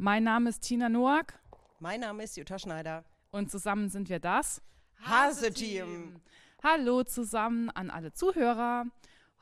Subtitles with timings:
[0.00, 1.34] Mein Name ist Tina Noack
[1.80, 3.04] Mein Name ist Jutta Schneider.
[3.32, 4.62] und zusammen sind wir das
[5.02, 6.20] Hase-Team.
[6.62, 8.84] Hallo zusammen an alle Zuhörer.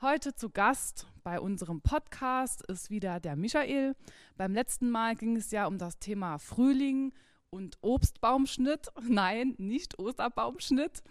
[0.01, 3.95] Heute zu Gast bei unserem Podcast ist wieder der Michael.
[4.35, 7.13] Beim letzten Mal ging es ja um das Thema Frühling
[7.51, 8.87] und Obstbaumschnitt.
[9.01, 11.03] Nein, nicht Osterbaumschnitt.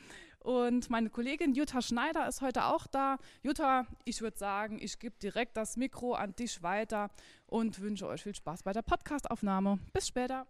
[0.46, 3.18] Und meine Kollegin Jutta Schneider ist heute auch da.
[3.42, 7.10] Jutta, ich würde sagen, ich gebe direkt das Mikro an dich weiter
[7.46, 9.80] und wünsche euch viel Spaß bei der Podcastaufnahme.
[9.92, 10.46] Bis später.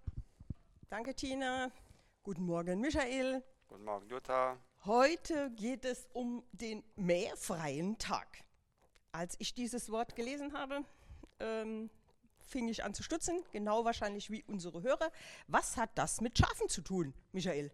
[0.90, 1.70] Danke, Tina.
[2.24, 3.42] Guten Morgen, Michael.
[3.68, 4.58] Guten Morgen, Jutta.
[4.84, 8.44] Heute geht es um den mähfreien Tag.
[9.12, 10.84] Als ich dieses Wort gelesen habe,
[11.40, 11.88] ähm,
[12.44, 15.10] fing ich an zu stutzen, genau wahrscheinlich wie unsere Hörer.
[15.46, 17.70] Was hat das mit Schafen zu tun, Michael?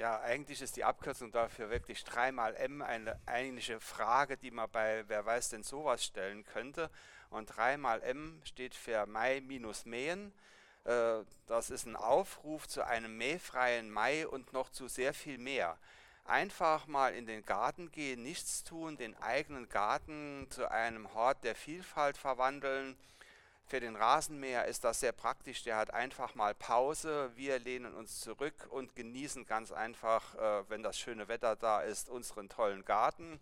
[0.00, 5.04] Ja, eigentlich ist die Abkürzung dafür wirklich dreimal M eine eigentliche Frage, die man bei
[5.08, 6.88] Wer weiß denn sowas stellen könnte.
[7.28, 10.32] Und dreimal M steht für Mai minus Mähen.
[10.84, 15.76] Äh, Das ist ein Aufruf zu einem mähfreien Mai und noch zu sehr viel mehr.
[16.24, 21.54] Einfach mal in den Garten gehen, nichts tun, den eigenen Garten zu einem Hort der
[21.54, 22.96] Vielfalt verwandeln.
[23.70, 25.62] Für den Rasenmäher ist das sehr praktisch.
[25.62, 27.30] Der hat einfach mal Pause.
[27.36, 32.08] Wir lehnen uns zurück und genießen ganz einfach, äh, wenn das schöne Wetter da ist,
[32.08, 33.38] unseren tollen Garten.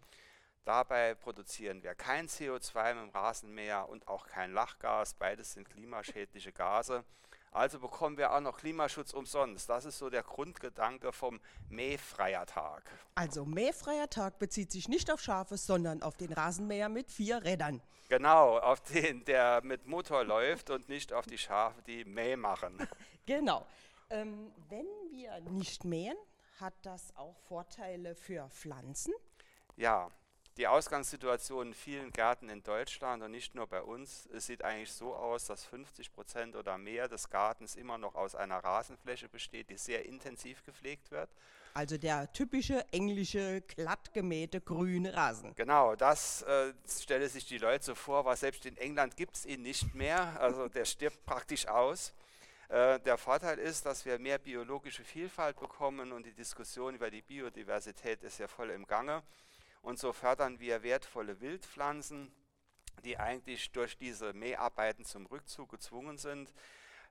[0.67, 5.15] Dabei produzieren wir kein CO2 mit dem Rasenmäher und auch kein Lachgas.
[5.15, 7.05] Beides sind klimaschädliche Gase.
[7.53, 9.69] Also bekommen wir auch noch Klimaschutz umsonst.
[9.69, 12.83] Das ist so der Grundgedanke vom Mähfreier Tag.
[13.15, 17.83] Also mähfreier Tag bezieht sich nicht auf Schafe, sondern auf den Rasenmäher mit vier Rädern.
[18.09, 22.79] Genau, auf den, der mit Motor läuft und nicht auf die Schafe, die Mäh machen.
[23.27, 23.67] Genau.
[24.09, 26.17] Ähm, wenn wir nicht mähen,
[26.59, 29.13] hat das auch Vorteile für Pflanzen.
[29.77, 30.09] Ja,
[30.59, 35.14] die Ausgangssituation in vielen Gärten in Deutschland und nicht nur bei uns, sieht eigentlich so
[35.14, 39.77] aus, dass 50 Prozent oder mehr des Gartens immer noch aus einer Rasenfläche besteht, die
[39.77, 41.30] sehr intensiv gepflegt wird.
[41.74, 45.55] Also der typische englische, glatt gemähte grüne Rasen.
[45.55, 49.46] Genau, das äh, stelle sich die Leute so vor, weil selbst in England gibt es
[49.46, 52.13] ihn nicht mehr, also der stirbt praktisch aus.
[52.69, 57.23] Äh, der Vorteil ist, dass wir mehr biologische Vielfalt bekommen und die Diskussion über die
[57.23, 59.23] Biodiversität ist ja voll im Gange.
[59.83, 62.33] Und so fördern wir wertvolle Wildpflanzen,
[63.05, 66.52] die eigentlich durch diese Mäharbeiten zum Rückzug gezwungen sind.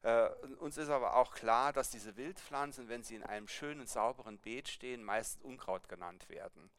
[0.03, 0.29] Äh,
[0.59, 4.67] uns ist aber auch klar, dass diese Wildpflanzen, wenn sie in einem schönen, sauberen Beet
[4.67, 6.69] stehen, meist Unkraut genannt werden.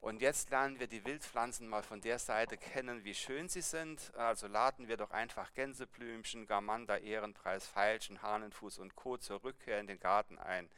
[0.00, 4.12] Und jetzt lernen wir die Wildpflanzen mal von der Seite kennen, wie schön sie sind.
[4.16, 9.16] Also laden wir doch einfach Gänseblümchen, Gamander, Ehrenpreis, Veilchen, Hahnenfuß und Co.
[9.16, 10.68] zur Rückkehr in den Garten ein.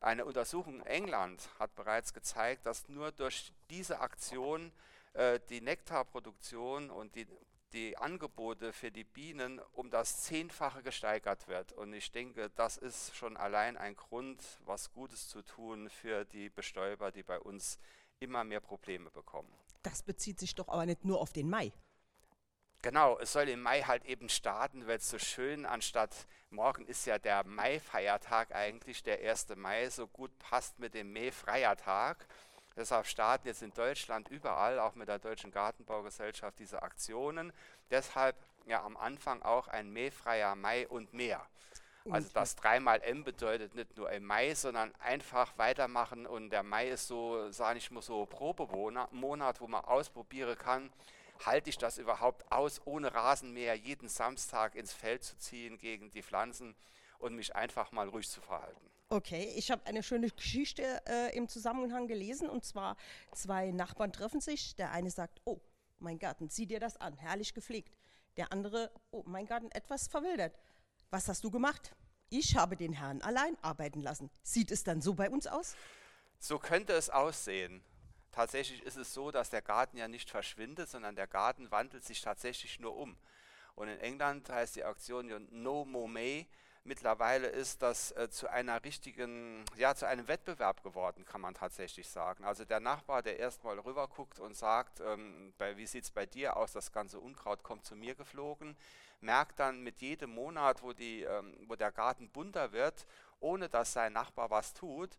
[0.00, 4.72] Eine Untersuchung in England hat bereits gezeigt, dass nur durch diese Aktion
[5.12, 7.26] äh, die Nektarproduktion und die,
[7.74, 11.72] die Angebote für die Bienen um das Zehnfache gesteigert wird.
[11.72, 16.48] Und ich denke, das ist schon allein ein Grund, was Gutes zu tun für die
[16.48, 17.78] Bestäuber, die bei uns
[18.20, 19.52] immer mehr Probleme bekommen.
[19.82, 21.72] Das bezieht sich doch aber nicht nur auf den Mai.
[22.82, 26.14] Genau, es soll im Mai halt eben starten, weil es so schön anstatt
[26.48, 29.48] morgen ist ja der Mai-Feiertag eigentlich, der 1.
[29.56, 32.26] Mai, so gut passt mit dem Mai-Freiertag.
[32.76, 37.52] Deshalb starten jetzt in Deutschland überall, auch mit der Deutschen Gartenbaugesellschaft, diese Aktionen.
[37.90, 41.44] Deshalb ja am Anfang auch ein mähfreier Mai und mehr.
[42.10, 46.26] Also das dreimal M bedeutet nicht nur im Mai, sondern einfach weitermachen.
[46.26, 50.90] Und der Mai ist so, sage ich mal, so Probemonat, wo man ausprobieren kann,
[51.46, 56.22] halte ich das überhaupt aus, ohne Rasenmäher jeden Samstag ins Feld zu ziehen gegen die
[56.22, 56.74] Pflanzen
[57.18, 58.90] und mich einfach mal ruhig zu verhalten.
[59.08, 62.96] Okay, ich habe eine schöne Geschichte äh, im Zusammenhang gelesen und zwar
[63.32, 64.76] zwei Nachbarn treffen sich.
[64.76, 65.60] Der eine sagt, oh,
[65.98, 67.96] mein Garten, sieh dir das an, herrlich gepflegt.
[68.36, 70.56] Der andere, oh, mein Garten etwas verwildert.
[71.10, 71.92] Was hast du gemacht?
[72.28, 74.30] Ich habe den Herrn allein arbeiten lassen.
[74.44, 75.74] Sieht es dann so bei uns aus?
[76.38, 77.82] So könnte es aussehen.
[78.32, 82.20] Tatsächlich ist es so, dass der Garten ja nicht verschwindet, sondern der Garten wandelt sich
[82.20, 83.16] tatsächlich nur um.
[83.74, 86.46] Und in England heißt die Auktion ja No More May.
[86.82, 92.08] Mittlerweile ist das äh, zu einer richtigen, ja, zu einem Wettbewerb geworden, kann man tatsächlich
[92.08, 92.44] sagen.
[92.44, 96.24] Also der Nachbar, der erstmal rüber guckt und sagt, ähm, bei, wie sieht es bei
[96.24, 98.76] dir aus, das ganze Unkraut kommt zu mir geflogen,
[99.20, 103.06] merkt dann mit jedem Monat, wo, die, ähm, wo der Garten bunter wird,
[103.40, 105.18] ohne dass sein Nachbar was tut,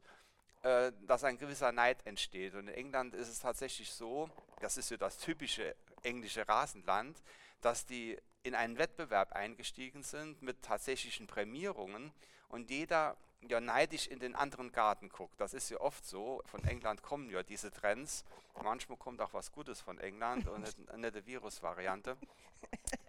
[0.63, 2.53] äh, dass ein gewisser Neid entsteht.
[2.53, 4.29] Und in England ist es tatsächlich so,
[4.59, 7.21] das ist so das typische englische Rasenland,
[7.61, 12.11] dass die in einen Wettbewerb eingestiegen sind mit tatsächlichen Prämierungen
[12.49, 13.15] und jeder
[13.47, 15.39] ja neidisch in den anderen Garten guckt.
[15.39, 16.41] Das ist ja oft so.
[16.45, 18.23] Von England kommen ja diese Trends.
[18.63, 22.17] Manchmal kommt auch was Gutes von England und nicht eine Virusvariante.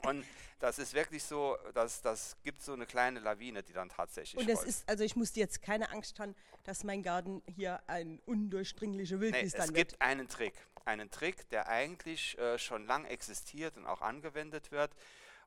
[0.05, 0.25] Und
[0.59, 4.41] das ist wirklich so, dass das gibt so eine kleine Lawine, die dann tatsächlich.
[4.43, 4.69] Und es rollt.
[4.69, 6.35] ist, also ich musste jetzt keine Angst haben,
[6.65, 9.91] dass mein Garten hier ein undurchdringliche Nee, Wildnis es dann wird.
[9.91, 10.55] gibt einen Trick.
[10.85, 14.91] Einen Trick, der eigentlich äh, schon lang existiert und auch angewendet wird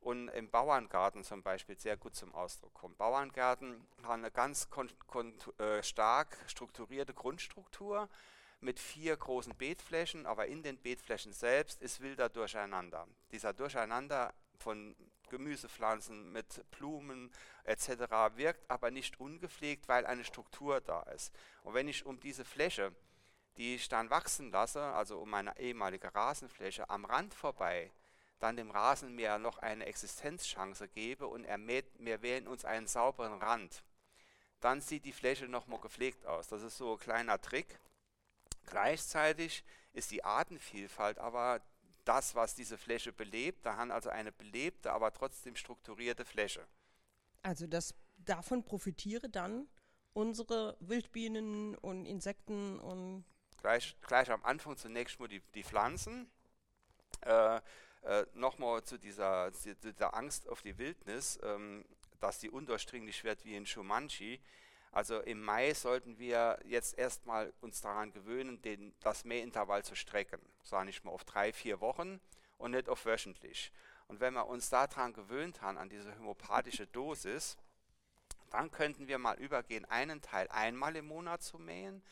[0.05, 2.95] und im Bauerngarten zum Beispiel sehr gut zum Ausdruck kommt.
[2.99, 4.67] Bauerngärten haben eine ganz
[5.57, 8.07] äh, stark strukturierte Grundstruktur
[8.61, 13.07] mit vier großen Beetflächen, aber in den Beetflächen selbst ist wilder Durcheinander.
[13.31, 14.95] Dieser Durcheinander von
[15.29, 17.31] Gemüsepflanzen mit Blumen
[17.63, 17.89] etc.
[18.35, 21.33] wirkt aber nicht ungepflegt, weil eine Struktur da ist.
[21.63, 22.91] Und wenn ich um diese Fläche
[23.57, 27.89] die ich dann wachsen lasse, also um meine ehemalige Rasenfläche am Rand vorbei,
[28.39, 33.41] dann dem Rasenmäher noch eine Existenzchance gebe und er mäht, wir wählen uns einen sauberen
[33.41, 33.83] Rand,
[34.59, 36.47] dann sieht die Fläche nochmal gepflegt aus.
[36.47, 37.79] Das ist so ein kleiner Trick.
[38.65, 41.61] Gleichzeitig ist die Artenvielfalt aber
[42.05, 43.65] das, was diese Fläche belebt.
[43.65, 46.65] Da haben also eine belebte, aber trotzdem strukturierte Fläche.
[47.41, 49.67] Also das, davon profitiere dann
[50.13, 53.25] unsere Wildbienen und Insekten und
[53.61, 56.29] gleich, gleich am Anfang zunächst mal die, die Pflanzen.
[57.21, 57.59] Äh,
[58.05, 61.85] äh, Nochmal zu dieser, zu dieser Angst auf die Wildnis, ähm,
[62.19, 64.39] dass die undurchdringlich wird wie in Shumanji.
[64.91, 70.39] Also im Mai sollten wir jetzt erstmal uns daran gewöhnen, den, das Mähintervall zu strecken.
[70.63, 72.21] Sage ich mal auf drei, vier Wochen
[72.57, 73.71] und nicht auf wöchentlich.
[74.07, 77.57] Und wenn wir uns daran gewöhnt haben, an diese homöopathische Dosis,
[78.51, 82.03] dann könnten wir mal übergehen, einen Teil einmal im Monat zu mähen.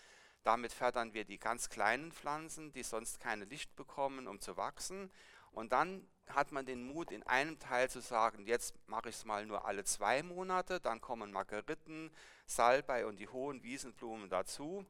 [0.43, 5.09] Damit fördern wir die ganz kleinen Pflanzen, die sonst keine Licht bekommen, um zu wachsen.
[5.53, 9.25] Und dann hat man den Mut, in einem Teil zu sagen, jetzt mache ich es
[9.25, 12.11] mal nur alle zwei Monate, dann kommen Margeriten,
[12.45, 14.85] Salbei und die hohen Wiesenblumen dazu.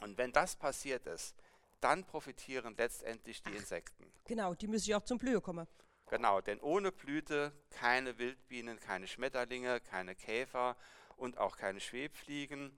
[0.00, 1.34] Und wenn das passiert ist,
[1.80, 4.12] dann profitieren letztendlich die Insekten.
[4.24, 5.66] genau, die müssen ja auch zum Blühen kommen.
[6.10, 10.76] Genau, denn ohne Blüte keine Wildbienen, keine Schmetterlinge, keine Käfer
[11.16, 12.76] und auch keine Schwebfliegen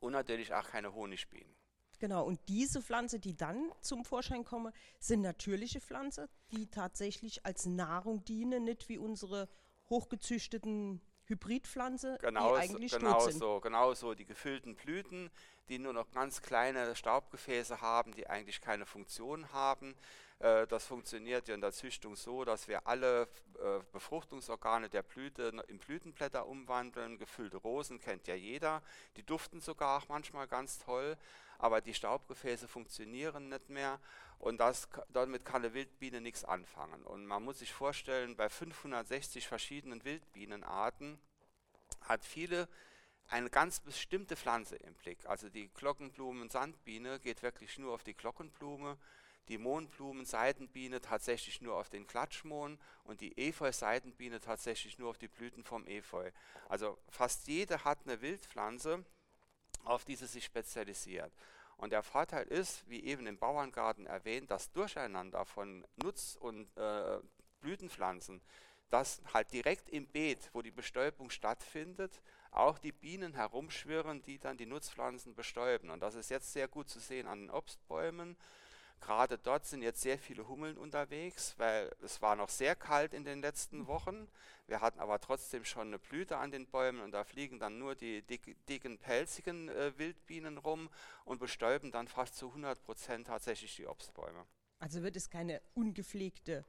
[0.00, 1.54] und natürlich auch keine Honigbienen.
[1.98, 7.66] Genau, und diese Pflanze, die dann zum Vorschein kommen, sind natürliche Pflanzen, die tatsächlich als
[7.66, 9.48] Nahrung dienen, nicht wie unsere
[9.88, 13.38] hochgezüchteten Hybridpflanzen, Genau, die eigentlich so, genau sind.
[13.38, 15.30] so, genau so die gefüllten Blüten,
[15.68, 19.96] die nur noch ganz kleine Staubgefäße haben, die eigentlich keine Funktion haben.
[20.38, 23.22] Äh, das funktioniert ja in der Züchtung so, dass wir alle
[23.58, 27.18] äh, Befruchtungsorgane der Blüte in Blütenblätter umwandeln.
[27.18, 28.82] Gefüllte Rosen kennt ja jeder.
[29.16, 31.16] Die duften sogar auch manchmal ganz toll,
[31.58, 33.98] aber die Staubgefäße funktionieren nicht mehr
[34.38, 37.02] und das, damit kann eine Wildbiene nichts anfangen.
[37.04, 41.18] Und man muss sich vorstellen, bei 560 verschiedenen Wildbienenarten
[42.02, 42.68] hat viele
[43.28, 45.26] eine ganz bestimmte Pflanze im Blick.
[45.26, 48.98] Also die Glockenblumen-Sandbiene geht wirklich nur auf die Glockenblume,
[49.48, 55.64] die Mohnblumen-Seidenbiene tatsächlich nur auf den Klatschmohn und die Efeu-Seidenbiene tatsächlich nur auf die Blüten
[55.64, 56.30] vom Efeu.
[56.68, 59.04] Also fast jede hat eine Wildpflanze,
[59.86, 61.32] auf die sie sich spezialisiert.
[61.76, 67.18] Und der Vorteil ist, wie eben im Bauerngarten erwähnt, das Durcheinander von Nutz- und äh,
[67.60, 68.40] Blütenpflanzen,
[68.88, 74.56] dass halt direkt im Beet, wo die Bestäubung stattfindet, auch die Bienen herumschwirren, die dann
[74.56, 75.90] die Nutzpflanzen bestäuben.
[75.90, 78.36] Und das ist jetzt sehr gut zu sehen an den Obstbäumen.
[79.00, 83.24] Gerade dort sind jetzt sehr viele Hummeln unterwegs, weil es war noch sehr kalt in
[83.24, 84.28] den letzten Wochen.
[84.66, 87.94] Wir hatten aber trotzdem schon eine Blüte an den Bäumen und da fliegen dann nur
[87.94, 90.88] die dick, dicken, pelzigen äh, Wildbienen rum
[91.24, 94.44] und bestäuben dann fast zu 100 Prozent tatsächlich die Obstbäume.
[94.78, 96.64] Also wird es keine ungepflegte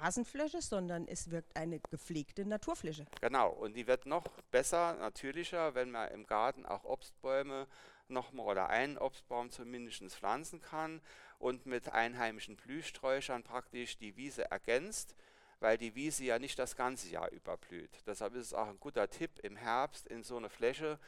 [0.00, 3.06] Rasenfläche, sondern es wirkt eine gepflegte Naturfläche.
[3.20, 7.66] Genau, und die wird noch besser, natürlicher, wenn man im Garten auch Obstbäume
[8.08, 11.00] nochmal oder einen Obstbaum zumindest pflanzen kann
[11.38, 15.16] und mit einheimischen Blühsträuchern praktisch die Wiese ergänzt,
[15.60, 18.02] weil die Wiese ja nicht das ganze Jahr überblüht.
[18.06, 20.98] Deshalb ist es auch ein guter Tipp, im Herbst in so eine Fläche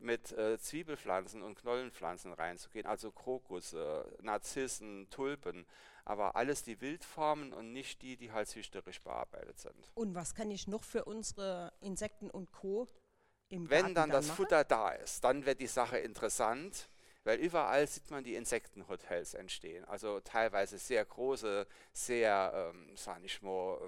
[0.00, 5.66] mit äh, Zwiebelpflanzen und Knollenpflanzen reinzugehen, also Krokusse, Narzissen, Tulpen,
[6.04, 9.92] aber alles die Wildformen und nicht die, die halt züchterisch bearbeitet sind.
[9.94, 12.86] Und was kann ich noch für unsere Insekten und Co.
[13.48, 14.36] im Wenn Garten dann das machen?
[14.36, 16.88] Futter da ist, dann wird die Sache interessant,
[17.28, 19.84] weil überall sieht man die Insektenhotels entstehen.
[19.84, 23.78] Also teilweise sehr große, sehr, ähm, sag ich mal,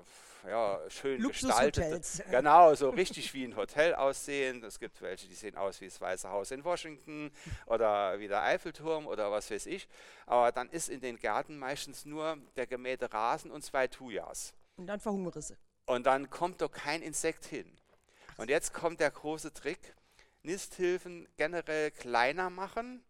[0.46, 2.02] ja, schön gestaltete.
[2.30, 4.62] Genau, so richtig wie ein Hotel aussehen.
[4.62, 7.30] Es gibt welche, die sehen aus wie das Weiße Haus in Washington
[7.64, 9.88] oder wie der Eiffelturm oder was weiß ich.
[10.26, 14.52] Aber dann ist in den Gärten meistens nur der gemähte Rasen und zwei Thujas.
[14.76, 15.56] Und dann verhungere sie.
[15.86, 17.74] Und dann kommt doch kein Insekt hin.
[18.36, 19.94] Und jetzt kommt der große Trick.
[20.42, 23.02] Nisthilfen generell kleiner machen,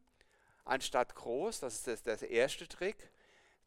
[0.71, 1.61] anstatt groß.
[1.61, 3.11] Das ist der erste Trick.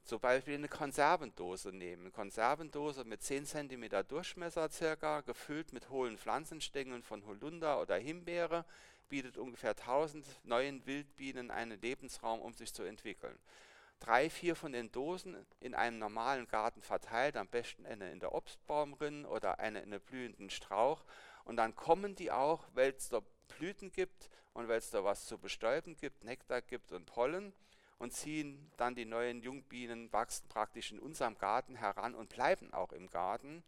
[0.05, 2.03] zum Beispiel eine Konservendose nehmen.
[2.03, 8.65] Eine Konservendose mit 10 cm Durchmesser circa, gefüllt mit hohlen Pflanzenstängeln von Holunder oder Himbeere,
[9.07, 13.37] bietet ungefähr 1000 neuen Wildbienen einen Lebensraum, um sich zu entwickeln.
[14.01, 18.35] Drei, vier von den Dosen in einem normalen Garten verteilt, am besten eine in der
[18.35, 21.05] Obstbaumrinne oder eine in einem blühenden Strauch.
[21.45, 23.21] Und dann kommen die auch, es da
[23.57, 27.53] Blüten gibt und weil es da was zu bestäuben gibt, Nektar gibt und Pollen
[27.99, 32.91] und ziehen dann die neuen Jungbienen, wachsen praktisch in unserem Garten heran und bleiben auch
[32.91, 33.63] im Garten,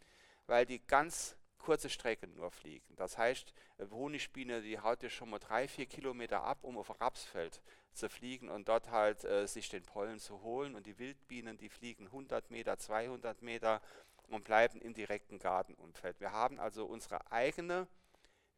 [0.47, 2.95] weil die ganz kurze Strecken nur fliegen.
[2.95, 3.53] Das heißt,
[3.91, 7.61] Honigbiene, die haut ja schon mal drei, vier Kilometer ab, um auf Rapsfeld
[7.93, 10.75] zu fliegen und dort halt äh, sich den Pollen zu holen.
[10.75, 13.81] Und die Wildbienen, die fliegen 100 Meter, 200 Meter
[14.29, 16.19] und bleiben im direkten Gartenumfeld.
[16.19, 17.87] Wir haben also unsere eigene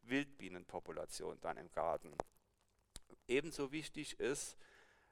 [0.08, 2.14] Wildbienenpopulation dann im Garten.
[3.26, 4.56] Ebenso wichtig ist,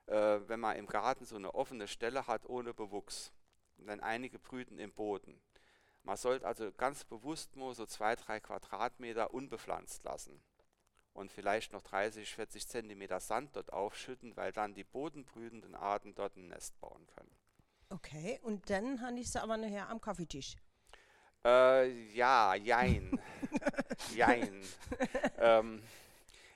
[0.07, 3.33] äh, wenn man im Garten so eine offene Stelle hat ohne Bewuchs.
[3.79, 5.41] Denn einige brüten im Boden.
[6.03, 10.41] Man sollte also ganz bewusst nur so zwei, drei Quadratmeter unbepflanzt lassen
[11.13, 16.37] und vielleicht noch 30, 40 Zentimeter Sand dort aufschütten, weil dann die bodenbrütenden Arten dort
[16.37, 17.35] ein Nest bauen können.
[17.89, 20.57] Okay, und dann habe ich sie aber nachher am Kaffeetisch.
[21.47, 23.21] Äh, ja, jein.
[24.17, 24.63] jein.
[25.39, 25.81] ähm,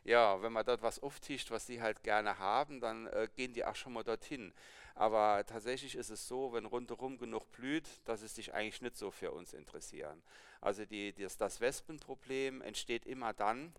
[0.02, 3.64] ja, wenn man dort was auftischt, was die halt gerne haben, dann äh, gehen die
[3.64, 4.52] auch schon mal dorthin.
[4.96, 9.12] Aber tatsächlich ist es so, wenn rundherum genug blüht, dass es sich eigentlich nicht so
[9.12, 10.20] für uns interessieren.
[10.60, 13.72] Also die, das, das Wespenproblem entsteht immer dann,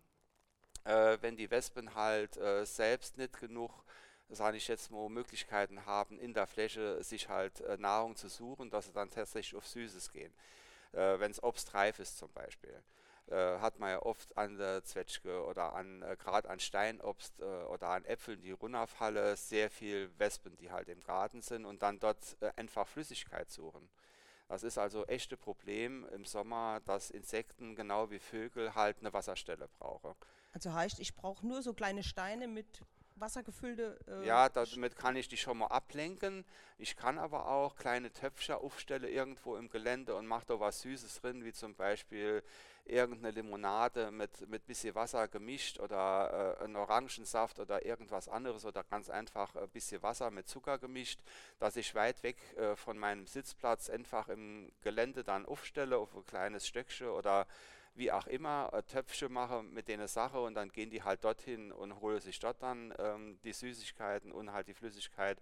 [0.86, 3.84] äh, wenn die Wespen halt äh, selbst nicht genug
[4.34, 8.70] sage ich jetzt mal, Möglichkeiten haben, in der Fläche sich halt äh, Nahrung zu suchen,
[8.70, 10.34] dass sie dann tatsächlich auf Süßes gehen.
[10.94, 12.84] Äh, wenn es obstreif ist zum Beispiel.
[13.28, 17.44] Äh, hat man ja oft an der Zwetschge oder an äh, gerade an Steinobst äh,
[17.44, 22.00] oder an Äpfeln, die runterfallen, sehr viel Wespen, die halt im Garten sind und dann
[22.00, 23.90] dort äh, einfach Flüssigkeit suchen.
[24.50, 29.70] Das ist also echte Problem im Sommer, dass Insekten genau wie Vögel halt eine Wasserstelle
[29.80, 30.14] brauchen.
[30.52, 32.82] Also heißt, ich brauche nur so kleine Steine mit
[33.16, 33.98] wassergefüllte.
[34.08, 36.46] Äh, ja, damit kann ich die schon mal ablenken.
[36.78, 41.22] Ich kann aber auch kleine Töpfchen aufstellen irgendwo im Gelände und mache da was Süßes
[41.22, 42.44] drin, wie zum Beispiel
[42.86, 48.84] irgendeine Limonade mit, mit bisschen Wasser gemischt oder äh, einen Orangensaft oder irgendwas anderes oder
[48.84, 51.20] ganz einfach ein bisschen Wasser mit Zucker gemischt,
[51.60, 56.26] dass ich weit weg äh, von meinem Sitzplatz einfach im Gelände dann aufstelle auf ein
[56.26, 57.48] kleines Stöckchen oder
[57.94, 61.72] wie auch immer, äh, Töpfchen mache mit denen Sache und dann gehen die halt dorthin
[61.72, 65.42] und holen sich dort dann ähm, die Süßigkeiten und halt die Flüssigkeit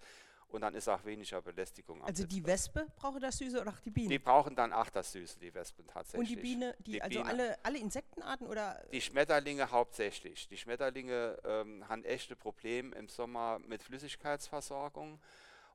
[0.50, 2.04] und dann ist auch weniger Belästigung.
[2.04, 4.10] Also die Wespe braucht das Süße oder auch die Biene?
[4.10, 6.20] Die brauchen dann auch das Süße, die Wespen tatsächlich.
[6.20, 8.84] Und die Biene, die, die also Biene, alle, alle Insektenarten oder?
[8.92, 10.48] Die Schmetterlinge hauptsächlich.
[10.48, 15.20] Die Schmetterlinge ähm, haben echte Probleme im Sommer mit Flüssigkeitsversorgung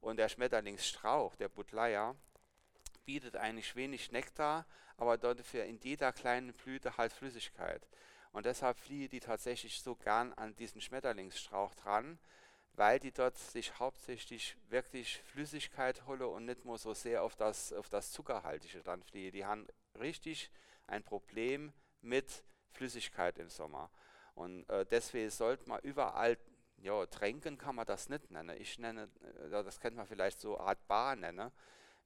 [0.00, 2.16] und der Schmetterlingsstrauch, der Butleia,
[3.04, 4.66] bietet eigentlich wenig Nektar,
[4.96, 7.86] aber dafür in jeder kleinen Blüte halt Flüssigkeit.
[8.32, 12.18] Und deshalb fliehen die tatsächlich so gern an diesen Schmetterlingsstrauch dran,
[12.72, 17.72] weil die dort sich hauptsächlich wirklich Flüssigkeit holen und nicht nur so sehr auf das,
[17.72, 19.32] auf das Zuckerhaltige dann fliehen.
[19.32, 19.66] Die haben
[20.00, 20.50] richtig
[20.86, 23.90] ein Problem mit Flüssigkeit im Sommer.
[24.34, 26.36] Und äh, deswegen sollte man überall,
[26.78, 28.56] ja, tränken kann man das nicht nennen.
[28.60, 29.08] Ich nenne,
[29.44, 31.52] äh, das kennt man vielleicht so Art Bar nennen.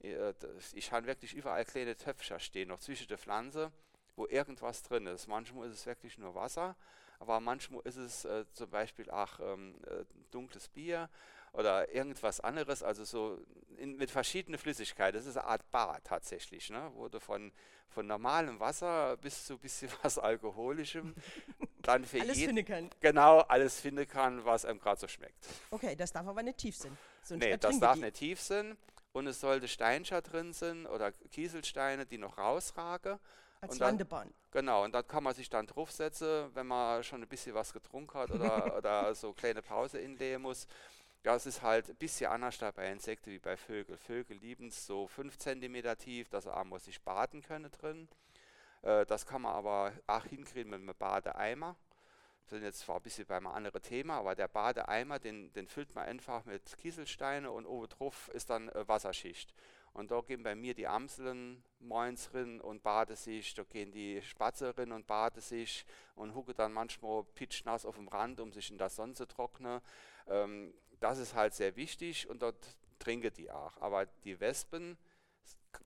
[0.02, 0.35] Äh,
[0.75, 3.73] ich habe wirklich überall kleine Töpfchen stehen, noch zwischen der Pflanze,
[4.17, 5.26] wo irgendwas drin ist.
[5.26, 6.76] Manchmal ist es wirklich nur Wasser,
[7.19, 11.09] aber manchmal ist es äh, zum Beispiel auch ähm, äh, dunkles Bier
[11.52, 13.38] oder irgendwas anderes, also so
[13.76, 15.19] in, mit verschiedenen Flüssigkeiten.
[15.19, 16.90] Das ist eine Art Bar tatsächlich, ne?
[16.95, 17.52] wo du von,
[17.88, 21.14] von normalem Wasser bis zu ein bisschen was Alkoholischem
[21.83, 22.90] dann für alles jeden, finden kann.
[23.00, 25.47] Genau, alles finden kann, was einem gerade so schmeckt.
[25.71, 26.97] Okay, das darf aber nicht tief sein.
[27.23, 28.02] Sonst nee, das darf die.
[28.02, 28.76] nicht tief sein
[29.12, 33.18] und es sollte Steinscher drin sein oder Kieselsteine, die noch rausragen.
[33.60, 34.32] Als und dann, Landebahn.
[34.52, 38.18] Genau, und da kann man sich dann draufsetzen, wenn man schon ein bisschen was getrunken
[38.18, 40.66] hat oder, oder so kleine Pause inlegen muss.
[41.24, 43.98] Ja, es ist halt ein bisschen anders da bei Insekten wie bei Vögeln.
[43.98, 48.08] Vögel lieben es so 5 cm tief, dass sie auch sich baden können drin.
[48.82, 51.76] Äh, das kann man aber auch hinkriegen mit einem Badeeimer.
[52.49, 55.95] Sind jetzt zwar ein bisschen bei einem anderen Thema, aber der Badeeimer, den, den füllt
[55.95, 59.52] man einfach mit Kieselsteine und oben drauf ist dann äh, Wasserschicht.
[59.93, 64.23] Und da gehen bei mir die Amseln moins rein und baden sich, da gehen die
[64.23, 68.71] Spatze rein und baden sich und hucke dann manchmal pitschnass auf dem Rand, um sich
[68.71, 69.81] in der Sonne zu trocknen.
[70.26, 72.57] Ähm, das ist halt sehr wichtig und dort
[72.99, 73.76] trinken die auch.
[73.81, 74.97] Aber die Wespen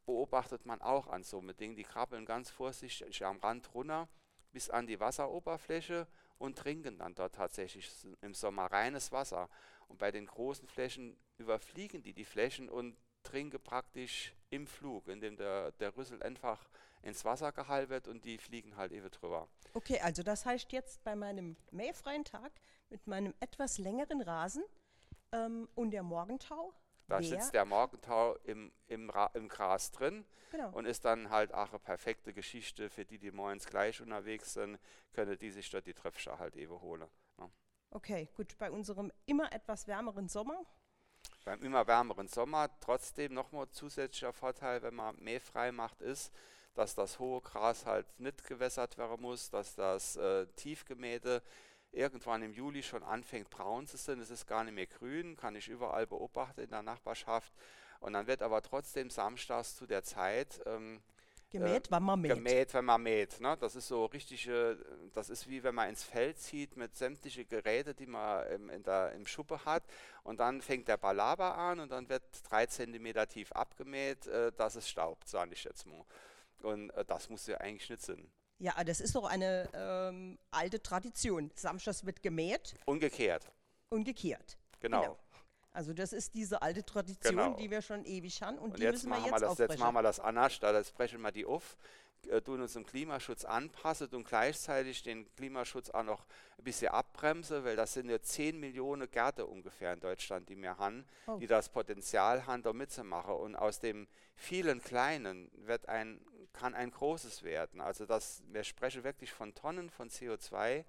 [0.06, 4.08] beobachtet man auch an so einem Ding, die krabbeln ganz vorsichtig am Rand runter
[4.52, 6.06] bis an die Wasseroberfläche
[6.42, 7.88] und trinken dann dort tatsächlich
[8.20, 9.48] im Sommer reines Wasser.
[9.86, 15.36] Und bei den großen Flächen überfliegen die die Flächen und trinke praktisch im Flug, indem
[15.36, 16.68] der, der Rüssel einfach
[17.02, 19.48] ins Wasser gehalten wird und die fliegen halt eben drüber.
[19.72, 22.50] Okay, also das heißt jetzt bei meinem mähfreien Tag
[22.90, 24.64] mit meinem etwas längeren Rasen
[25.30, 26.74] ähm, und der Morgentau.
[27.12, 30.70] Da wär- sitzt der Morgentau im, im, Ra im Gras drin Genau.
[30.70, 34.78] und ist dann halt auch eine perfekte Geschichte für die, die morgens gleich unterwegs sind,
[35.12, 37.08] können die sich dort die Tröpfchen halt eben holen.
[37.38, 37.50] Ja.
[37.90, 38.56] Okay, gut.
[38.58, 40.64] Bei unserem immer etwas wärmeren Sommer.
[41.44, 46.32] Beim immer wärmeren Sommer trotzdem nochmal zusätzlicher Vorteil, wenn man mähfrei macht, ist,
[46.74, 51.42] dass das hohe Gras halt nicht gewässert werden muss, dass das äh, tiefgemähte
[51.92, 54.20] irgendwann im Juli schon anfängt braun zu sein.
[54.20, 57.52] Es ist gar nicht mehr grün, kann ich überall beobachten in der Nachbarschaft.
[58.00, 61.02] Und dann wird aber trotzdem samstags zu der Zeit ähm,
[61.52, 62.34] Gemäht, wann man mäht.
[62.34, 63.38] gemäht, wenn man mäht.
[63.38, 63.58] Ne?
[63.60, 64.78] Das ist so richtige,
[65.12, 69.12] das ist wie wenn man ins Feld zieht mit sämtlichen Geräte, die man im, der,
[69.12, 69.84] im Schuppe hat.
[70.22, 74.76] Und dann fängt der Balaber an und dann wird drei Zentimeter tief abgemäht, äh, dass
[74.76, 76.06] es staubt, sage ich jetzt mal.
[76.62, 78.30] Und äh, das muss ja eigentlich nicht sein.
[78.62, 81.50] Ja, das ist doch eine ähm, alte Tradition.
[81.56, 83.50] Samstags wird gemäht Umgekehrt,
[83.90, 84.56] und gekehrt.
[84.78, 85.18] genau.
[85.72, 87.56] Also das ist diese alte Tradition, Genau.
[87.56, 89.58] die wir schon ewig haben und, Und die jetzt müssen wir machen, jetzt wir das,
[89.58, 91.76] jetzt machen wir das anders, da das brechen wir die auf,
[92.44, 96.26] tun uns dem Klimaschutz anpassen und gleichzeitig den Klimaschutz auch noch
[96.58, 100.78] ein bisschen abbremsen, weil das sind ja 10 Millionen Gärte ungefähr in Deutschland, die wir
[100.78, 101.36] haben, Oh.
[101.38, 103.34] die das Potenzial haben, da mitzumachen.
[103.34, 106.20] Und aus dem vielen Kleinen wird ein,
[106.52, 107.80] kann ein großes werden.
[107.80, 110.84] Also das, wir sprechen wirklich von Tonnen von CO2,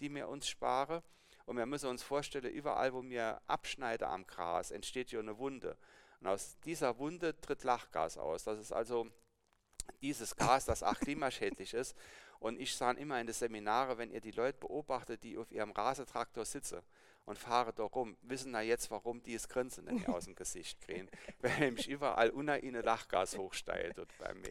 [0.00, 1.02] die wir uns sparen.
[1.46, 5.76] Und wir müssen uns vorstellen, überall, wo wir abschneiden am Gras, entsteht ja eine Wunde.
[6.20, 8.44] Und aus dieser Wunde tritt Lachgas aus.
[8.44, 9.08] Das ist also
[10.00, 11.96] dieses Gas, das auch klimaschädlich ist.
[12.40, 15.72] Und ich sage immer in den Seminare, wenn ihr die Leute beobachtet, die auf ihrem
[15.72, 16.80] Rasetraktor sitzen
[17.24, 20.80] und fahren da rum, wissen da jetzt, warum die es Grinsen denn aus dem Gesicht
[20.80, 21.08] kriegen.
[21.40, 24.00] Weil nämlich überall unter ihnen Lachgas hochsteigt.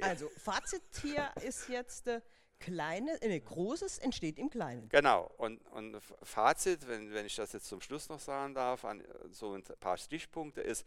[0.02, 2.22] Also Fazit hier ist jetzt äh,
[2.60, 4.90] kleine, äh, großes entsteht im Kleinen.
[4.90, 9.02] Genau, und, und Fazit, wenn, wenn ich das jetzt zum Schluss noch sagen darf, an,
[9.02, 10.86] äh, so ein paar Stichpunkte ist,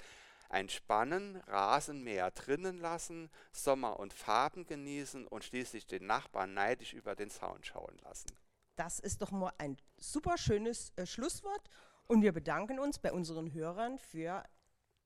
[0.51, 7.31] entspannen, Rasenmäher drinnen lassen, Sommer und Farben genießen und schließlich den Nachbarn neidisch über den
[7.31, 8.29] Zaun schauen lassen.
[8.77, 11.69] Das ist doch mal ein super schönes äh, Schlusswort
[12.07, 14.45] und wir bedanken uns bei unseren Hörern für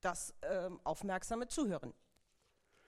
[0.01, 1.93] das ähm, aufmerksame Zuhören.